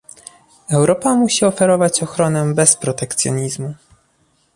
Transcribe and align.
Europa 0.69 1.15
musi 1.15 1.45
oferować 1.45 2.03
ochronę 2.03 2.53
bez 2.53 2.75
protekcjonizmu 2.75 3.73